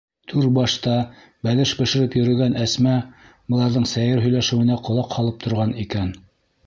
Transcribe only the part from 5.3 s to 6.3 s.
торған икән.